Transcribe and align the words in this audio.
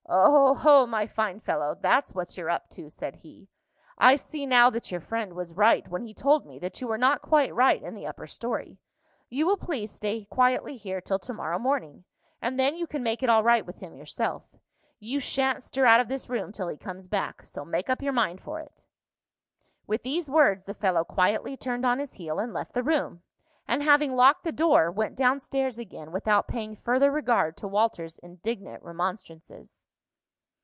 "Oho, 0.13 0.85
my 0.87 1.07
fine 1.07 1.39
fellow, 1.39 1.77
that's 1.79 2.13
what 2.13 2.35
you're 2.35 2.49
up 2.49 2.67
to," 2.71 2.89
said 2.89 3.15
he. 3.15 3.47
"I 3.97 4.17
see 4.17 4.45
now 4.45 4.69
that 4.69 4.91
your 4.91 4.99
friend 4.99 5.31
was 5.33 5.53
right 5.53 5.87
when 5.87 6.03
he 6.03 6.13
told 6.13 6.45
me 6.45 6.59
that 6.59 6.81
you 6.81 6.89
were 6.89 6.97
not 6.97 7.21
quite 7.21 7.55
right 7.55 7.81
in 7.81 7.95
the 7.95 8.05
upper 8.07 8.27
story. 8.27 8.77
You 9.29 9.45
will 9.45 9.55
please 9.55 9.89
stay 9.89 10.25
quietly 10.25 10.75
here 10.75 10.99
till 10.99 11.19
to 11.19 11.33
morrow 11.33 11.57
morning, 11.57 12.03
and 12.41 12.59
then 12.59 12.75
you 12.75 12.87
can 12.87 13.03
make 13.03 13.23
it 13.23 13.29
all 13.29 13.41
right 13.41 13.65
with 13.65 13.77
him 13.77 13.95
yourself. 13.95 14.43
You 14.99 15.21
sha'n't 15.21 15.63
stir 15.63 15.85
out 15.85 16.01
of 16.01 16.09
this 16.09 16.27
room 16.29 16.51
till 16.51 16.67
he 16.67 16.75
comes 16.75 17.07
back, 17.07 17.45
so 17.45 17.63
make 17.63 17.89
up 17.89 18.01
your 18.01 18.11
mind 18.13 18.41
for 18.41 18.59
it." 18.59 18.87
With 19.87 20.03
these 20.03 20.29
words 20.29 20.65
the 20.65 20.73
fellow 20.73 21.05
quietly 21.05 21.55
turned 21.55 21.85
on 21.85 21.99
his 21.99 22.13
heel 22.15 22.37
and 22.37 22.51
left 22.53 22.73
the 22.73 22.83
room, 22.83 23.21
and 23.65 23.81
having 23.81 24.13
locked 24.13 24.43
the 24.43 24.51
door, 24.51 24.91
went 24.91 25.15
down 25.15 25.39
stairs 25.39 25.79
again 25.79 26.11
without 26.11 26.49
paying 26.49 26.75
further 26.75 27.11
regard 27.11 27.55
to 27.57 27.67
Walter's 27.67 28.19
indignant 28.19 28.83
remonstrances. 28.83 29.85